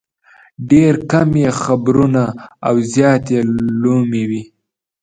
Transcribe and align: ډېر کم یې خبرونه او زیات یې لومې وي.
ډېر 0.69 0.93
کم 1.11 1.29
یې 1.41 1.49
خبرونه 1.61 2.23
او 2.67 2.75
زیات 2.93 3.23
یې 3.33 3.41
لومې 3.81 4.23
وي. 4.29 4.43